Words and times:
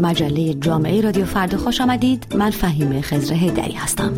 مجله 0.00 0.54
جامعه 0.54 1.00
رادیو 1.00 1.24
فردا 1.24 1.58
خوش 1.58 1.80
آمدید. 1.80 2.26
من 2.34 2.50
فهیم 2.50 3.00
خزر 3.00 3.34
هیدری 3.34 3.72
هستم. 3.72 4.12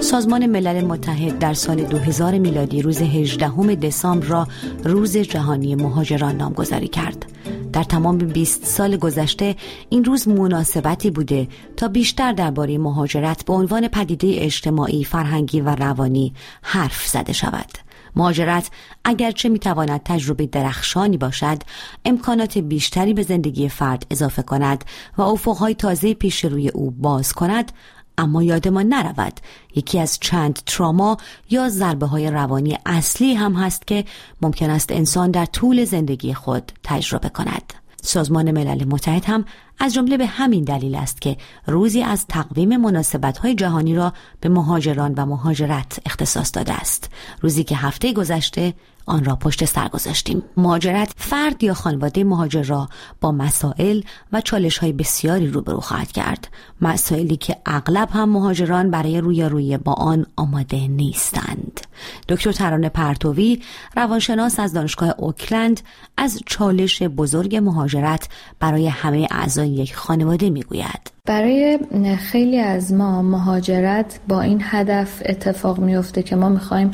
سازمان 0.00 0.46
ملل 0.46 0.84
متحد 0.84 1.38
در 1.38 1.54
سال 1.54 1.84
2000 1.84 2.38
میلادی 2.38 2.82
روز 2.82 3.02
18 3.02 3.74
دسامبر 3.74 4.26
را 4.26 4.48
روز 4.84 5.16
جهانی 5.16 5.74
مهاجران 5.74 6.36
نامگذاری 6.36 6.88
کرد. 6.88 7.26
در 7.72 7.82
تمام 7.82 8.18
20 8.18 8.64
سال 8.64 8.96
گذشته 8.96 9.56
این 9.88 10.04
روز 10.04 10.28
مناسبتی 10.28 11.10
بوده 11.10 11.48
تا 11.76 11.88
بیشتر 11.88 12.32
درباره 12.32 12.78
مهاجرت 12.78 13.44
به 13.44 13.52
عنوان 13.52 13.88
پدیده 13.88 14.34
اجتماعی، 14.38 15.04
فرهنگی 15.04 15.60
و 15.60 15.74
روانی 15.74 16.34
حرف 16.62 17.06
زده 17.06 17.32
شود. 17.32 17.87
مهاجرت 18.16 18.70
اگرچه 19.04 19.48
می‌تواند 19.48 20.00
تجربه 20.04 20.46
درخشانی 20.46 21.16
باشد 21.16 21.58
امکانات 22.04 22.58
بیشتری 22.58 23.14
به 23.14 23.22
زندگی 23.22 23.68
فرد 23.68 24.06
اضافه 24.10 24.42
کند 24.42 24.84
و 25.18 25.22
افقهای 25.22 25.74
تازه 25.74 26.14
پیش 26.14 26.44
روی 26.44 26.68
او 26.68 26.90
باز 26.90 27.32
کند 27.32 27.72
اما 28.18 28.42
یادمان 28.42 28.86
نرود 28.86 29.40
یکی 29.74 29.98
از 29.98 30.18
چند 30.20 30.54
تراما 30.66 31.16
یا 31.50 31.68
ضربه 31.68 32.06
های 32.06 32.30
روانی 32.30 32.78
اصلی 32.86 33.34
هم 33.34 33.52
هست 33.52 33.86
که 33.86 34.04
ممکن 34.42 34.70
است 34.70 34.92
انسان 34.92 35.30
در 35.30 35.44
طول 35.44 35.84
زندگی 35.84 36.34
خود 36.34 36.72
تجربه 36.82 37.28
کند. 37.28 37.72
سازمان 38.02 38.50
ملل 38.50 38.84
متحد 38.84 39.24
هم 39.24 39.44
از 39.78 39.94
جمله 39.94 40.16
به 40.16 40.26
همین 40.26 40.64
دلیل 40.64 40.94
است 40.94 41.20
که 41.20 41.36
روزی 41.66 42.02
از 42.02 42.26
تقویم 42.26 42.76
مناسبت 42.76 43.38
های 43.38 43.54
جهانی 43.54 43.94
را 43.94 44.12
به 44.40 44.48
مهاجران 44.48 45.14
و 45.16 45.26
مهاجرت 45.26 46.00
اختصاص 46.06 46.50
داده 46.54 46.72
است. 46.72 47.10
روزی 47.40 47.64
که 47.64 47.76
هفته 47.76 48.12
گذشته 48.12 48.74
آن 49.08 49.24
را 49.24 49.36
پشت 49.36 49.64
سر 49.64 49.88
گذاشتیم. 49.88 50.42
مهاجرت 50.56 51.12
فرد 51.16 51.64
یا 51.64 51.74
خانواده 51.74 52.24
مهاجر 52.24 52.62
را 52.62 52.88
با 53.20 53.32
مسائل 53.32 54.00
و 54.32 54.40
چالش 54.40 54.78
های 54.78 54.92
بسیاری 54.92 55.46
روبرو 55.46 55.80
خواهد 55.80 56.12
کرد. 56.12 56.48
مسائلی 56.80 57.36
که 57.36 57.56
اغلب 57.66 58.08
هم 58.12 58.28
مهاجران 58.28 58.90
برای 58.90 59.20
روی 59.20 59.78
با 59.78 59.92
آن 59.92 60.26
آماده 60.36 60.88
نیستند. 60.88 61.80
دکتر 62.28 62.52
ترانه 62.52 62.88
پرتوی 62.88 63.62
روانشناس 63.96 64.60
از 64.60 64.72
دانشگاه 64.72 65.14
اوکلند 65.18 65.80
از 66.16 66.40
چالش 66.46 67.02
بزرگ 67.02 67.56
مهاجرت 67.56 68.28
برای 68.60 68.88
همه 68.88 69.28
اعضای 69.30 69.68
یک 69.68 69.96
خانواده 69.96 70.50
می‌گوید. 70.50 71.10
برای 71.24 71.78
خیلی 72.16 72.58
از 72.58 72.92
ما 72.92 73.22
مهاجرت 73.22 74.20
با 74.28 74.40
این 74.40 74.60
هدف 74.64 75.22
اتفاق 75.24 75.78
میفته 75.78 76.22
که 76.22 76.36
ما 76.36 76.48
می‌خوایم 76.48 76.90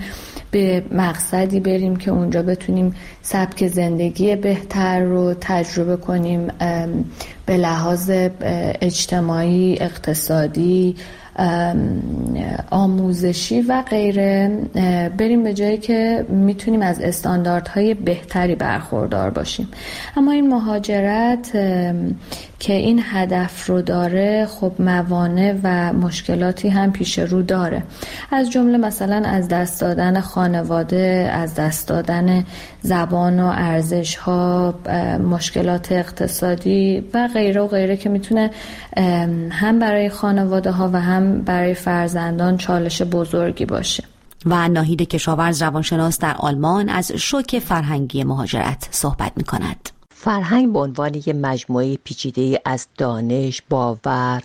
به 0.54 0.82
مقصدی 0.92 1.60
بریم 1.60 1.96
که 1.96 2.10
اونجا 2.10 2.42
بتونیم 2.42 2.94
سبک 3.22 3.66
زندگی 3.68 4.36
بهتر 4.36 5.00
رو 5.00 5.34
تجربه 5.40 5.96
کنیم 5.96 6.46
به 7.46 7.56
لحاظ 7.56 8.10
اجتماعی 8.80 9.76
اقتصادی 9.80 10.96
آموزشی 12.70 13.60
و 13.60 13.82
غیره. 13.82 14.58
بریم 15.18 15.42
به 15.42 15.54
جایی 15.54 15.78
که 15.78 16.26
می‌تونیم 16.28 16.82
از 16.82 17.00
استانداردهای 17.00 17.94
بهتری 17.94 18.54
برخوردار 18.54 19.30
باشیم. 19.30 19.68
اما 20.16 20.32
این 20.32 20.48
مهاجرت 20.48 21.52
که 22.58 22.72
این 22.72 23.00
هدف 23.04 23.66
رو 23.66 23.82
داره 23.82 24.46
خب 24.46 24.72
موانع 24.78 25.54
و 25.62 25.92
مشکلاتی 25.92 26.68
هم 26.68 26.92
پیش 26.92 27.18
رو 27.18 27.42
داره. 27.42 27.82
از 28.30 28.50
جمله 28.50 28.78
مثلا 28.78 29.28
از 29.28 29.48
دست 29.48 29.80
دادن 29.80 30.20
خانواده 30.20 31.30
از 31.32 31.54
دست 31.54 31.88
دادن 31.88 32.44
زبان 32.84 33.40
و 33.40 33.46
ارزش 33.46 34.16
ها 34.16 34.74
مشکلات 35.30 35.92
اقتصادی 35.92 37.04
و 37.14 37.28
غیره 37.34 37.60
و 37.60 37.66
غیره 37.66 37.96
که 37.96 38.08
می‌تونه 38.08 38.50
هم 39.50 39.78
برای 39.78 40.08
خانواده 40.08 40.70
ها 40.70 40.90
و 40.92 41.00
هم 41.00 41.42
برای 41.42 41.74
فرزندان 41.74 42.56
چالش 42.56 43.02
بزرگی 43.02 43.64
باشه 43.64 44.04
و 44.46 44.68
ناهید 44.68 45.02
کشاورز 45.02 45.62
روانشناس 45.62 46.18
در 46.18 46.34
آلمان 46.38 46.88
از 46.88 47.12
شوک 47.12 47.58
فرهنگی 47.58 48.24
مهاجرت 48.24 48.88
صحبت 48.90 49.32
می 49.36 49.44
کند. 49.44 49.88
فرهنگ 50.10 50.72
به 50.72 50.78
عنوان 50.78 51.14
یک 51.14 51.28
مجموعه 51.28 51.96
پیچیده 51.96 52.60
از 52.64 52.86
دانش، 52.98 53.62
باور، 53.70 54.42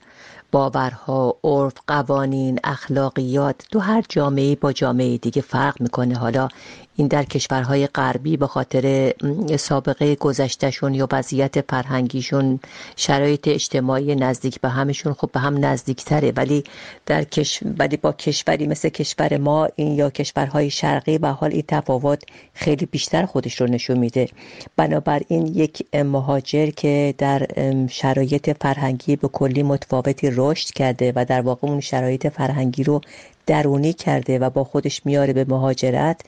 باورها، 0.52 1.36
عرف، 1.44 1.74
قوانین، 1.88 2.60
اخلاقیات 2.64 3.56
تو 3.72 3.80
هر 3.80 4.04
جامعه 4.10 4.56
با 4.56 4.74
جامعه 4.74 5.18
دیگه 5.18 5.42
فرق 5.42 5.82
می‌کنه. 5.82 6.18
حالا 6.18 6.48
این 6.96 7.08
در 7.08 7.24
کشورهای 7.24 7.88
غربی 7.88 8.38
به 8.38 8.48
خاطر 8.48 9.14
سابقه 9.58 10.16
گذشتهشون 10.16 10.94
یا 10.94 11.08
وضعیت 11.12 11.62
فرهنگیشون 11.72 12.60
شرایط 12.96 13.48
اجتماعی 13.48 14.16
نزدیک 14.16 14.62
به 14.62 14.70
همشون 14.70 15.14
خب 15.14 15.30
به 15.32 15.40
هم 15.40 15.66
نزدیکتره. 15.66 16.34
ولی 16.36 16.64
در 17.06 17.24
کش... 17.24 17.60
ولی 17.80 17.98
با 17.98 18.12
کشوری 18.12 18.68
مثل 18.68 18.90
کشور 18.90 19.38
ما 19.38 19.68
این 19.76 19.96
یا 19.96 20.10
کشورهای 20.10 20.70
شرقی 20.70 21.18
و 21.18 21.28
حال 21.28 21.52
این 21.52 21.64
تفاوت 21.68 22.24
خیلی 22.54 22.86
بیشتر 22.86 23.26
خودش 23.26 23.62
رو 23.62 23.68
نشون 23.68 23.98
میده. 23.98 24.30
بنابراین 24.76 25.48
یک 25.48 25.96
مهاجر 25.96 26.70
که 26.70 27.16
در 27.18 27.48
شرایط 27.90 28.58
فرهنگی 28.62 29.16
به 29.16 29.28
کلی 29.28 29.64
متفاوتی 29.64 30.30
رشد 30.40 30.72
کرده 30.72 31.14
و 31.16 31.26
در 31.26 31.42
واقع 31.42 31.68
اون 31.68 31.80
شرایط 31.80 32.28
فرهنگی 32.28 32.84
رو 32.84 33.02
درونی 33.46 33.94
کرده 33.94 34.40
و 34.40 34.50
با 34.50 34.64
خودش 34.64 35.06
میاره 35.06 35.34
به 35.34 35.46
مهاجرت 35.50 36.22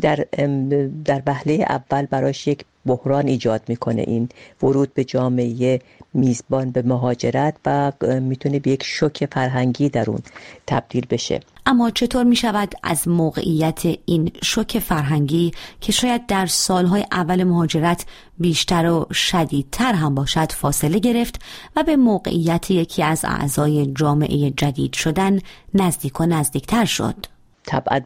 در 0.00 0.26
در 1.04 1.22
وهله 1.26 1.66
اول 1.68 2.06
براش 2.06 2.46
یک 2.46 2.64
بحران 2.86 3.26
ایجاد 3.26 3.62
می‌کنه 3.68 4.02
این 4.02 4.28
ورود 4.62 4.94
به 4.94 5.04
جامعه 5.04 5.80
میزبان 6.14 6.70
به 6.70 6.82
مهاجرت 6.82 7.56
و 7.66 7.92
می‌تونه 8.20 8.58
به 8.58 8.70
یک 8.70 8.82
شوک 8.82 9.28
فرهنگی 9.32 9.88
در 9.88 10.10
اون 10.10 10.20
تبدیل 10.66 11.06
بشه. 11.10 11.40
اما 11.66 11.90
چطور 11.90 12.24
می 12.24 12.36
شود 12.36 12.74
از 12.82 13.08
موقعیت 13.08 13.82
این 14.04 14.30
شوک 14.42 14.78
فرهنگی 14.78 15.52
که 15.80 15.92
شاید 15.92 16.26
در 16.26 16.46
سالهای 16.46 17.04
اول 17.12 17.44
مهاجرت 17.44 18.06
بیشتر 18.38 18.90
و 18.90 19.06
شدیدتر 19.12 19.92
هم 19.92 20.14
باشد 20.14 20.52
فاصله 20.52 20.98
گرفت 20.98 21.40
و 21.76 21.82
به 21.82 21.96
موقعیت 21.96 22.70
یکی 22.70 23.02
از 23.02 23.24
اعضای 23.24 23.86
جامعه 23.86 24.50
جدید 24.50 24.92
شدن 24.92 25.38
نزدیک 25.74 26.20
و 26.20 26.26
نزدیکتر 26.64 26.84
شد؟ 26.84 27.26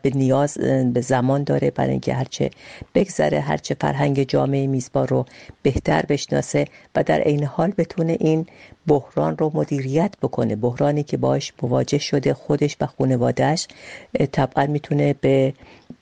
به 0.03 0.11
نیاز 0.15 0.59
به 0.95 1.01
زمان 1.01 1.45
داره 1.45 1.71
برای 1.71 1.91
اینکه 1.91 2.15
هرچه 2.15 2.51
بگذره 2.95 3.41
هرچه 3.41 3.77
فرهنگ 3.81 4.23
جامعه 4.23 4.67
میزبان 4.67 5.09
رو 5.09 5.27
بهتر 5.63 6.03
بشناسه 6.09 6.65
و 6.95 7.03
در 7.03 7.21
عین 7.21 7.45
حال 7.45 7.73
بتونه 7.79 8.17
این 8.21 8.47
بحران 8.87 9.37
رو 9.39 9.51
مدیریت 9.55 10.15
بکنه 10.23 10.57
بحرانی 10.57 11.03
که 11.03 11.17
باش 11.17 11.53
مواجه 11.63 11.99
شده 11.99 12.35
خودش 12.35 12.77
و 12.81 12.87
خانوادهش 12.87 13.69
طبعا 14.33 14.67
می‌تونه 14.67 15.13
به 15.13 15.55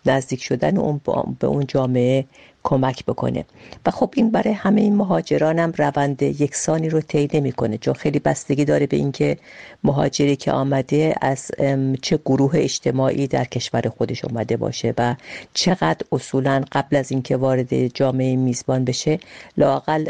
نزدیک 0.07 0.43
شدن 0.43 0.77
اون 0.77 1.01
به 1.39 1.47
اون 1.47 1.67
جامعه 1.67 2.25
کمک 2.67 3.05
بکنه. 3.05 3.45
و 3.87 3.91
خب 3.91 4.11
این 4.17 4.31
برای 4.31 4.55
همه 4.55 4.81
این 4.81 4.97
مهاجران 4.97 5.59
هم 5.59 5.73
روند 5.79 6.23
یکسانی 6.23 6.89
رو 6.89 7.01
طی 7.01 7.29
نمی‌کنه 7.35 7.79
چون 7.79 7.95
خیلی 7.95 8.19
بستگی 8.19 8.65
داره 8.65 8.87
به 8.87 8.97
اینکه 8.97 9.39
مهاجری 9.85 10.37
که 10.37 10.53
آمده 10.53 11.15
از 11.21 11.51
چه 12.03 12.19
گروه 12.25 12.53
اجتماعی 12.55 13.27
در 13.27 13.45
کشور 13.45 13.83
خودش 13.97 14.25
اومده 14.25 14.57
باشه 14.57 14.95
و 14.99 15.15
چقدر 15.55 16.07
اصولا 16.13 16.65
قبل 16.73 16.97
از 16.97 17.13
اینکه 17.13 17.37
وارد 17.37 17.87
جامعه 17.87 18.37
میزبان 18.37 18.85
بشه 18.85 19.19
لاقل 19.57 20.07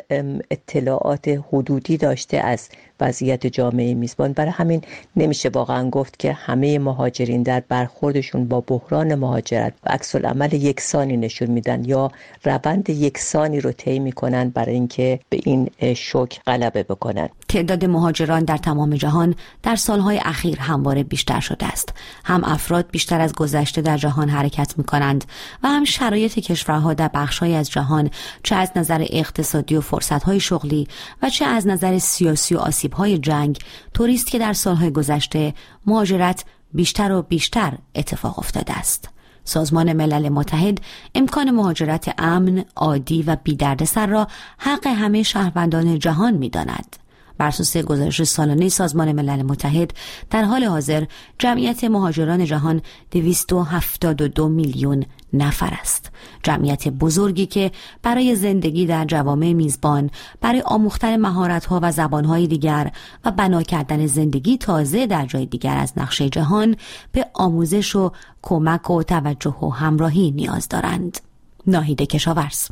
اطلاعات 0.50 1.28
حدودی 1.28 1.96
داشته 1.96 2.36
از 2.36 2.68
وضعیت 3.00 3.46
جامعه 3.46 3.94
میزبان. 3.94 4.32
برای 4.32 4.50
همین 4.50 4.82
نمیشه 5.16 5.48
واقعا 5.48 5.90
گفت 5.90 6.18
که 6.18 6.32
همه 6.32 6.78
مهاجرین 6.78 7.42
در 7.42 7.62
برخوردشون 7.68 8.48
با 8.48 8.60
بحران 8.60 9.14
مهاجرت 9.14 9.72
و 9.84 9.88
عکس 9.90 10.16
عمل 10.16 10.52
یکسانی 10.52 11.16
نشون 11.16 11.50
میدن 11.50 11.84
یا 11.84 12.10
روند 12.46 12.90
یکسانی 12.90 13.60
رو 13.60 13.72
طی 13.72 13.98
می‌کنن 13.98 14.48
برای 14.48 14.74
اینکه 14.74 15.20
به 15.28 15.40
این 15.44 15.70
شوک 15.94 16.40
غلبه 16.46 16.82
بکنن 16.82 17.28
تعداد 17.48 17.84
مهاجران 17.84 18.44
در 18.44 18.56
تمام 18.56 18.94
جهان 18.94 19.34
در 19.62 19.76
سالهای 19.76 20.20
اخیر 20.24 20.60
همواره 20.60 21.02
بیشتر 21.02 21.40
شده 21.40 21.66
است. 21.66 21.94
هم 22.24 22.44
افراد 22.44 22.90
بیشتر 22.90 23.20
از 23.20 23.32
گذشته 23.32 23.82
در 23.82 23.96
جهان 23.96 24.28
حرکت 24.28 24.74
می 24.78 24.84
کنند 24.84 25.24
و 25.62 25.68
هم 25.68 25.84
شرایط 25.84 26.38
کشورها 26.38 26.94
در 26.94 27.10
بخشهایی 27.14 27.54
از 27.54 27.70
جهان 27.70 28.10
چه 28.42 28.54
از 28.54 28.70
نظر 28.76 29.06
اقتصادی 29.10 29.76
و 29.76 29.80
فرصتهای 29.80 30.40
شغلی 30.40 30.88
و 31.22 31.30
چه 31.30 31.44
از 31.44 31.66
نظر 31.66 31.98
سیاسی 31.98 32.54
و 32.54 32.58
آسیبهای 32.58 33.18
جنگ 33.18 33.58
توریست 33.94 34.26
که 34.26 34.38
در 34.38 34.52
سالهای 34.52 34.90
گذشته 34.90 35.54
مهاجرت 35.86 36.44
بیشتر 36.74 37.12
و 37.12 37.22
بیشتر 37.22 37.78
اتفاق 37.94 38.38
افتاده 38.38 38.78
است. 38.78 39.15
سازمان 39.46 39.92
ملل 39.92 40.28
متحد 40.28 40.78
امکان 41.14 41.50
مهاجرت 41.50 42.14
امن، 42.18 42.64
عادی 42.76 43.22
و 43.22 43.36
بیدردسر 43.44 44.06
را 44.06 44.28
حق 44.58 44.86
همه 44.86 45.22
شهروندان 45.22 45.98
جهان 45.98 46.34
می 46.34 46.48
داند. 46.48 46.96
بر 47.38 47.46
اساس 47.46 47.76
گزارش 47.76 48.22
سالانه 48.22 48.68
سازمان 48.68 49.12
ملل 49.12 49.42
متحد 49.42 49.90
در 50.30 50.42
حال 50.42 50.64
حاضر 50.64 51.04
جمعیت 51.38 51.84
مهاجران 51.84 52.44
جهان 52.44 52.82
272 53.10 54.48
میلیون 54.48 55.04
نفر 55.32 55.74
است. 55.80 56.10
جمعیت 56.42 56.88
بزرگی 56.88 57.46
که 57.46 57.70
برای 58.02 58.34
زندگی 58.34 58.86
در 58.86 59.04
جوامع 59.04 59.52
میزبان 59.52 60.10
برای 60.40 60.60
آموختن 60.60 61.16
مهارت‌ها 61.16 61.80
و 61.82 61.92
زبانهای 61.92 62.46
دیگر 62.46 62.90
و 63.24 63.30
بنا 63.30 63.62
کردن 63.62 64.06
زندگی 64.06 64.58
تازه 64.58 65.06
در 65.06 65.26
جای 65.26 65.46
دیگر 65.46 65.76
از 65.76 65.92
نقشه 65.96 66.28
جهان 66.28 66.76
به 67.12 67.26
آموزش 67.34 67.96
و 67.96 68.12
کمک 68.42 68.90
و 68.90 69.02
توجه 69.02 69.56
و 69.62 69.68
همراهی 69.68 70.30
نیاز 70.30 70.68
دارند. 70.68 71.18
ناهید 71.66 72.02
کشاورز 72.02 72.68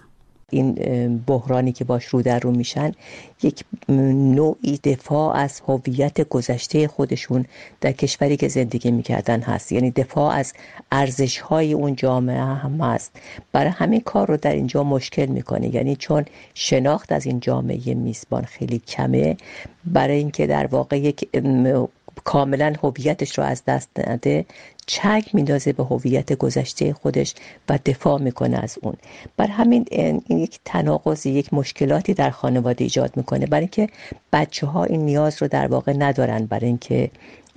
این 0.55 1.19
بحرانی 1.27 1.73
که 1.73 1.85
باش 1.85 2.05
رو 2.05 2.23
در 2.23 2.39
رو 2.39 2.51
میشن 2.51 2.93
یک 3.43 3.65
نوعی 3.89 4.79
دفاع 4.85 5.37
از 5.37 5.63
هویت 5.69 6.29
گذشته 6.29 6.89
خودشون 6.89 7.45
در 7.81 7.93
کشوری 7.93 8.37
که 8.37 8.49
زندگی 8.49 8.91
می‌کردن 8.91 9.41
هست. 9.41 9.73
یعنی 9.73 9.91
دفاع 9.91 10.35
از 10.35 10.53
ارزش 10.93 11.39
های 11.39 11.73
اون 11.73 11.97
جامعه 11.97 12.41
هم 12.41 12.81
هست. 12.81 13.13
برای 13.53 13.71
همین 13.71 14.01
کار 14.01 14.29
رو 14.29 14.37
در 14.37 14.53
اینجا 14.53 14.85
مشکل 14.85 15.27
می‌کنه. 15.27 15.75
یعنی 15.75 15.97
چون 15.97 16.25
شناخت 16.55 17.13
از 17.13 17.27
این 17.27 17.41
جامعه 17.41 17.95
میزبان 17.95 18.45
خیلی 18.45 18.79
کمه 18.79 19.37
برای 19.85 20.17
اینکه 20.17 20.47
در 20.47 20.67
واقع 20.67 20.99
یک 20.99 21.29
کاملا 22.25 22.75
هویتش 22.83 23.39
رو 23.39 23.45
از 23.45 23.63
دست 23.67 23.91
نده 24.09 24.47
چک 24.87 25.31
میندازه 25.33 25.73
به 25.73 25.85
هویت 25.85 26.33
گذشته 26.33 26.93
خودش 26.93 27.35
و 27.69 27.79
دفاع 27.87 28.21
می‌کنه 28.21 28.59
از 28.59 28.79
اون. 28.83 28.95
بر 29.37 29.47
همین 29.47 29.87
این 29.91 30.23
یک 30.29 30.61
تناقض 30.65 31.27
یک 31.27 31.55
مشکلاتی 31.55 32.15
در 32.15 32.31
خانواده 32.31 32.85
ایجاد 32.85 33.17
می‌کنه. 33.17 33.47
برای 33.47 33.61
اینکه 33.61 33.89
بچه 34.33 34.67
ها 34.67 34.85
این 34.85 35.05
نیاز 35.05 35.43
رو 35.43 35.49
در 35.49 35.67
واقع 35.67 35.93
ندارن 35.93 36.47
برای 36.47 36.67
اینکه 36.67 37.11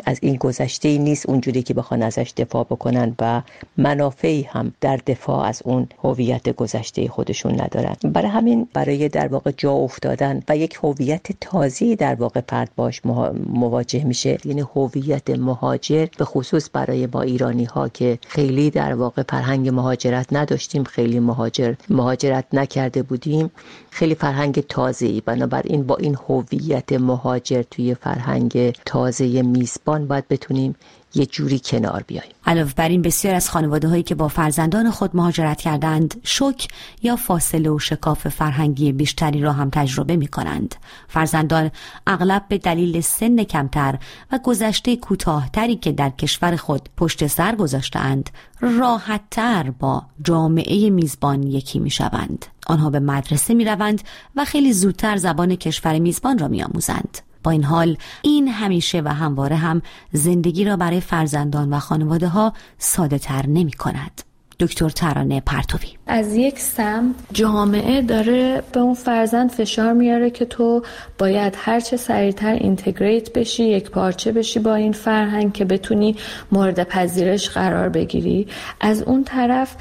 از 0.06 0.20
این 0.22 0.36
گذشته 0.36 0.90
ای 0.90 0.98
نیست 0.98 1.30
اونجوری 1.30 1.64
که 1.64 1.74
بخوان 1.74 2.02
ازش 2.02 2.34
دفاع 2.38 2.64
بکنن 2.64 3.16
و 3.20 3.42
منافعی 3.78 4.42
هم 4.42 4.74
در 4.82 4.98
دفاع 4.98 5.46
از 5.46 5.62
اون 5.66 5.88
هویت 6.04 6.50
گذشته 6.50 7.08
خودشون 7.08 7.62
ندارن. 7.62 7.96
برای 8.04 8.28
همین 8.28 8.68
برای 8.74 9.10
در 9.10 9.28
واقع 9.28 9.52
جا 9.58 9.72
افتادن 9.72 10.44
و 10.50 10.58
یک 10.58 10.80
هویت 10.84 11.28
تازی 11.42 11.96
در 11.96 12.16
واقع 12.16 12.42
فرد 12.50 12.72
باش 12.76 13.02
مواجه 13.50 14.04
میشه. 14.04 14.38
یعنی 14.46 14.62
هویت 14.76 15.30
مهاجر 15.30 16.08
به 16.18 16.26
خصوص 16.26 16.70
برای 16.74 17.08
ما 17.14 17.22
ایرانی 17.22 17.66
ها 17.66 17.90
که 17.90 18.20
خیلی 18.28 18.70
در 18.70 18.94
واقع 18.94 19.24
فرهنگ 19.30 19.70
مهاجرت 19.70 20.28
نداشتیم 20.32 20.84
خیلی 20.84 21.20
مهاجر 21.20 21.74
مهاجرت 21.90 22.46
نکرده 22.54 23.04
بودیم 23.04 23.52
خیلی 23.90 24.16
فرهنگ 24.16 24.62
تازه‌ای. 24.62 25.22
بنابراین 25.22 25.84
با 25.84 25.96
این 25.96 26.18
هویت 26.30 26.94
مهاجر 26.94 27.62
توی 27.62 27.94
فرهنگ 27.94 28.72
تازه 28.86 29.44
میزبان 29.88 30.08
باید 30.08 30.28
بتونیم 30.28 30.76
یه 31.16 31.26
جوری 31.26 31.62
کنار 31.66 32.04
بیاییم 32.08 32.34
علاوه 32.46 32.74
بر 32.76 32.90
این 32.90 33.02
بسیار 33.02 33.36
از 33.36 33.50
خانواده 33.50 33.88
هایی 33.88 34.04
که 34.04 34.16
با 34.16 34.28
فرزندان 34.28 34.92
خود 34.92 35.16
مهاجرت 35.16 35.62
کردند 35.62 36.22
شک 36.24 36.68
یا 37.04 37.16
فاصله 37.16 37.70
و 37.70 37.80
شکاف 37.80 38.28
فرهنگی 38.28 38.92
بیشتری 38.92 39.42
را 39.42 39.54
هم 39.54 39.70
تجربه 39.70 40.16
می 40.16 40.28
کنند 40.28 40.76
فرزندان 41.08 41.72
اغلب 42.08 42.46
به 42.50 42.58
دلیل 42.58 43.02
سن 43.02 43.44
کمتر 43.44 44.00
و 44.32 44.40
گذشته 44.44 44.96
کوتاهتری 44.96 45.76
که 45.76 45.92
در 45.92 46.10
کشور 46.10 46.56
خود 46.56 46.90
پشت 46.98 47.28
سر 47.28 47.56
گذاشتهاند 47.56 48.30
راحتتر 48.62 49.72
با 49.80 50.04
جامعه 50.24 50.90
میزبان 50.90 51.44
یکی 51.44 51.80
می 51.80 51.90
شوند 51.90 52.46
آنها 52.68 52.90
به 52.90 53.00
مدرسه 53.00 53.54
می 53.54 53.66
روند 53.66 54.02
و 54.36 54.46
خیلی 54.46 54.74
زودتر 54.74 55.18
زبان 55.18 55.56
کشور 55.56 56.00
میزبان 56.00 56.38
را 56.38 56.48
می 56.48 56.64
آموزند 56.64 57.18
با 57.44 57.52
این 57.52 57.64
حال 57.64 57.98
این 58.22 58.48
همیشه 58.48 59.02
و 59.02 59.08
همواره 59.08 59.56
هم 59.56 59.82
زندگی 60.12 60.66
را 60.66 60.78
برای 60.78 61.02
فرزندان 61.02 61.74
و 61.74 61.80
خانواده 61.80 62.28
ها 62.28 62.54
ساده 62.78 63.18
تر 63.18 63.48
نمی 63.48 63.72
کند. 63.72 64.22
دکتر 64.60 64.90
ترانه 64.90 65.42
پرتوی 65.42 65.90
از 66.08 66.36
یک 66.36 66.60
سم 66.60 67.16
جامعه 67.34 68.02
داره 68.02 68.64
به 68.72 68.80
اون 68.80 68.94
فرزند 68.94 69.50
فشار 69.50 69.94
میاره 69.94 70.30
که 70.30 70.46
تو 70.46 70.84
باید 71.18 71.54
هرچه 71.58 71.98
سریعتر 71.98 72.54
اینتگریت 72.54 73.34
بشی 73.34 73.64
یک 73.64 73.90
پارچه 73.90 74.32
بشی 74.32 74.60
با 74.60 74.76
این 74.76 74.92
فرهنگ 74.92 75.54
که 75.54 75.66
بتونی 75.66 76.16
مورد 76.52 76.84
پذیرش 76.84 77.50
قرار 77.50 77.90
بگیری 77.90 78.48
از 78.82 79.02
اون 79.02 79.24
طرف 79.24 79.76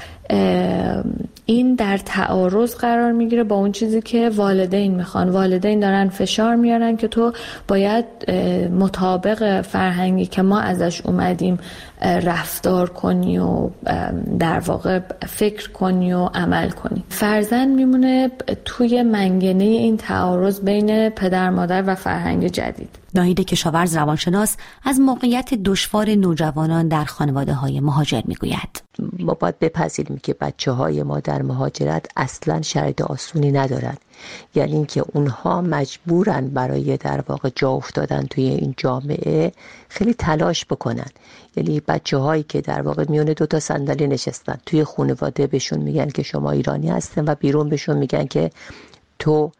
این 1.49 1.75
در 1.75 1.97
تعارض 1.97 2.75
قرار 2.75 3.11
می‌گیره 3.11 3.43
با 3.43 3.55
اون 3.55 3.71
چیزی 3.71 4.01
که 4.01 4.29
والدین 4.29 4.95
می‌خوان. 4.95 5.29
والدین 5.29 5.79
دارن 5.79 6.09
فشار 6.09 6.55
میارن 6.55 6.97
که 6.97 7.07
تو 7.07 7.31
باید 7.67 8.05
مطابق 8.79 9.61
فرهنگی 9.61 10.25
که 10.25 10.41
ما 10.41 10.59
ازش 10.59 11.01
اومدیم 11.05 11.59
رفتار 12.01 12.89
کنی 12.89 13.37
و 13.37 13.69
در 14.39 14.59
واقع 14.59 14.99
فکر 15.27 15.71
کنی 15.71 16.13
و 16.13 16.25
عمل 16.25 16.69
کنی. 16.69 17.03
فرزند 17.09 17.75
میمونه 17.75 18.31
توی 18.65 19.03
منگنه 19.03 19.63
این 19.63 19.97
تعارض 19.97 20.61
بین 20.61 21.09
پدر 21.09 21.49
مادر 21.49 21.83
و 21.87 21.95
فرهنگ 21.95 22.47
جدید. 22.47 22.89
ناهید 23.17 23.39
کشاورز 23.39 23.97
روانشناس 23.97 24.57
از 24.83 24.99
موقعیت 24.99 25.53
دشوار 25.53 26.09
نوجوانان 26.09 26.87
در 26.87 27.05
خانواده 27.05 27.53
های 27.53 27.79
مهاجر 27.79 28.21
می‌گوید. 28.25 28.81
ما 29.19 29.33
باید 29.33 29.59
بپذیریم 29.59 30.17
که 30.17 30.33
بچه 30.33 30.71
های 30.71 31.03
ما 31.03 31.19
در 31.19 31.41
مهاجرت 31.41 32.05
اصلا 32.17 32.61
شرایط 32.61 33.01
آسونی 33.01 33.51
ندارند 33.51 33.99
یعنی 34.55 34.71
اینکه 34.71 35.03
اونها 35.13 35.61
مجبورن 35.61 36.47
برای 36.47 36.97
در 36.97 37.23
واقع 37.27 37.49
جا 37.55 37.71
افتادن 37.71 38.21
توی 38.21 38.43
این 38.43 38.73
جامعه 38.77 39.51
خیلی 39.89 40.13
تلاش 40.13 40.65
بکنن. 40.65 41.09
یعنی 41.55 41.79
بچه 41.79 42.17
هایی 42.17 42.43
که 42.43 42.61
در 42.61 42.81
واقع 42.81 43.05
میون 43.09 43.25
دو 43.25 43.45
تا 43.45 43.59
صندلی 43.59 44.07
نشستن 44.07 44.57
توی 44.65 44.83
خانواده 44.83 45.47
بهشون 45.47 45.79
میگن 45.79 46.09
که 46.09 46.23
شما 46.23 46.51
ایرانی 46.51 46.89
هستن 46.89 47.29
و 47.29 47.35
بیرون 47.35 47.69
بهشون 47.69 47.97
میگن 47.97 48.25
که 48.25 48.51
تو 49.19 49.51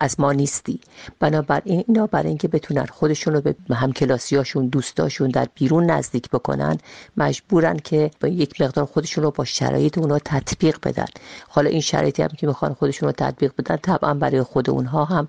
از 0.00 0.20
ما 0.20 0.32
نیستی. 0.32 0.80
بنابراین 1.20 1.84
اینا 1.88 2.06
برای 2.06 2.28
اینکه 2.28 2.48
بتونن 2.48 2.86
خودشون 2.86 3.34
رو 3.34 3.40
به 3.40 3.54
همکلاسیاشون 3.74 4.66
دوستاشون 4.66 5.28
در 5.30 5.46
بیرون 5.54 5.90
نزدیک 5.90 6.28
بکنن 6.30 6.78
مجبورن 7.16 7.76
که 7.76 8.10
با 8.20 8.28
یک 8.28 8.60
مقدار 8.60 8.84
خودشون 8.84 9.24
رو 9.24 9.30
با 9.30 9.44
شرایط 9.44 9.98
اونا 9.98 10.18
تطبیق 10.18 10.78
بدن. 10.82 11.06
حالا 11.48 11.70
این 11.70 11.80
شرایطی 11.80 12.22
هم 12.22 12.28
که 12.28 12.46
می‌خوان 12.46 12.74
خودشون 12.74 13.06
رو 13.08 13.12
تطبیق 13.12 13.52
بدن 13.58 13.76
طبعا 13.76 14.14
برای 14.14 14.42
خود 14.42 14.70
اونها 14.70 15.04
هم 15.04 15.28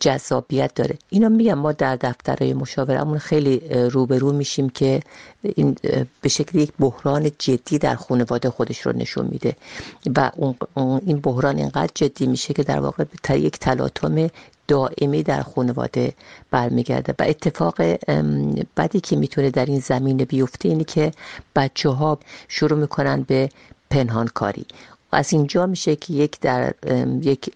جذابیت 0.00 0.74
داره. 0.74 0.98
اینا 1.08 1.28
میگم 1.28 1.54
ما 1.54 1.72
در 1.72 1.96
دفترهای 1.96 2.54
مشاورمون 2.54 3.18
خیلی 3.18 3.58
روبرو 3.68 4.32
میشیم 4.32 4.68
که 4.68 5.00
این 5.42 5.76
به 6.20 6.28
شکل 6.28 6.58
یک 6.58 6.72
بحران 6.78 7.30
جدی 7.38 7.78
در 7.78 7.94
خانواده 7.94 8.50
خودش 8.50 8.80
رو 8.80 8.92
نشون 8.92 9.26
میده. 9.26 9.56
و 10.16 10.30
این 10.76 11.20
بحران 11.20 11.58
اینقدر 11.58 11.90
جدی 11.94 12.26
میشه 12.26 12.54
که 12.54 12.62
در 12.62 12.80
واقع 12.80 13.04
یک 13.30 13.58
تلاطم 13.58 14.30
دائمی 14.68 15.22
در 15.22 15.42
خانواده 15.42 16.12
برمیگرده. 16.50 17.14
و 17.18 17.22
اتفاق 17.22 17.82
بدی 18.76 19.00
که 19.00 19.16
می‌تونه 19.16 19.50
در 19.50 19.66
این 19.66 19.80
زمینه 19.80 20.24
بیفته 20.24 20.68
اینه 20.68 20.84
که 20.84 21.12
بچه 21.56 21.88
ها 21.88 22.18
شروع 22.48 22.78
می‌کنن 22.78 23.22
به 23.22 23.48
پنهانکاری. 23.90 24.66
از 25.12 25.32
اینجا 25.32 25.66
میشه 25.66 25.96
که 25.96 26.12
یک 26.12 26.40
در 26.40 26.74
یک 27.22 27.50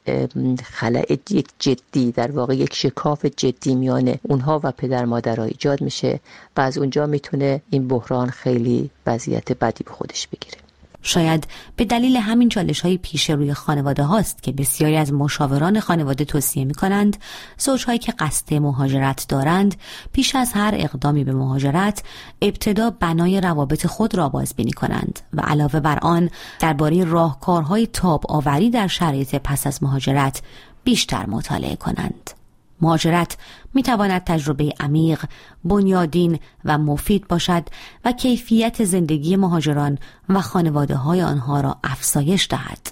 خلع 0.62 1.12
یک 1.30 1.48
جدی 1.58 2.12
در 2.12 2.30
واقع 2.30 2.56
یک 2.56 2.74
شکاف 2.74 3.24
جدی 3.24 3.74
میان 3.74 4.14
اونها 4.22 4.60
و 4.62 4.72
پدر 4.72 5.04
مادرها 5.04 5.44
ایجاد 5.44 5.80
میشه 5.80 6.20
و 6.56 6.60
از 6.60 6.78
اونجا 6.78 7.06
می‌تونه 7.06 7.62
این 7.70 7.88
بحران 7.88 8.30
خیلی 8.30 8.90
وضعیت 9.06 9.52
بدی 9.52 9.84
به 9.84 9.90
خودش 9.90 10.28
بگیره. 10.28 10.69
شاید 11.02 11.46
به 11.76 11.84
دلیل 11.84 12.16
همین 12.16 12.48
چالش 12.48 12.80
های 12.80 12.98
پیش 12.98 13.30
روی 13.30 13.54
خانواده 13.54 14.02
هاست 14.02 14.42
که 14.42 14.52
بسیاری 14.52 14.96
از 14.96 15.12
مشاوران 15.12 15.80
خانواده 15.80 16.24
توصیه 16.24 16.64
می 16.64 16.74
کنند 16.74 17.16
زوجهایی 17.58 17.98
که 17.98 18.12
قصد 18.12 18.54
مهاجرت 18.54 19.26
دارند 19.28 19.74
پیش 20.12 20.34
از 20.34 20.52
هر 20.52 20.74
اقدامی 20.76 21.24
به 21.24 21.32
مهاجرت 21.32 22.02
ابتدا 22.42 22.90
بنای 22.90 23.40
روابط 23.40 23.86
خود 23.86 24.14
را 24.14 24.28
بازبینی 24.28 24.72
کنند 24.72 25.20
و 25.32 25.40
علاوه 25.40 25.80
بر 25.80 25.98
آن 25.98 26.30
درباره 26.60 27.04
راهکارهای 27.04 27.86
تاب 27.86 28.24
آوری 28.28 28.70
در 28.70 28.86
شرایط 28.86 29.34
پس 29.34 29.66
از 29.66 29.82
مهاجرت 29.82 30.42
بیشتر 30.84 31.26
مطالعه 31.26 31.76
کنند. 31.76 32.39
مهاجرت 32.80 33.36
می 33.74 33.82
تواند 33.82 34.24
تجربه 34.24 34.72
عمیق، 34.80 35.24
بنیادین 35.64 36.38
و 36.64 36.78
مفید 36.78 37.28
باشد 37.28 37.62
و 38.04 38.12
کیفیت 38.12 38.84
زندگی 38.84 39.36
مهاجران 39.36 39.98
و 40.28 40.40
خانواده 40.40 40.94
های 40.94 41.22
آنها 41.22 41.60
را 41.60 41.76
افزایش 41.84 42.48
دهد. 42.50 42.90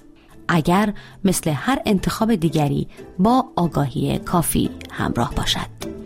اگر 0.49 0.95
مثل 1.25 1.51
هر 1.51 1.79
انتخاب 1.87 2.35
دیگری 2.35 2.89
با 3.19 3.45
آگاهی 3.57 4.19
کافی 4.19 4.71
همراه 4.91 5.35
باشد. 5.35 5.99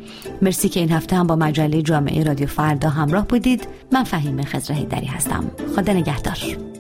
مرسی 0.43 0.69
که 0.69 0.81
این 0.81 0.93
هفته 0.93 1.17
هم 1.17 1.27
با 1.27 1.37
مجله 1.37 1.83
جامعه 1.83 2.25
رادیو 2.25 2.47
فردا 2.47 2.89
همراه 2.89 3.27
بودید. 3.27 3.69
من 3.93 4.05
فهیم 4.05 4.43
خزره 4.43 4.85
دری 4.85 5.07
هستم. 5.07 5.51
خدا 5.77 5.93
نگهدار. 5.93 6.72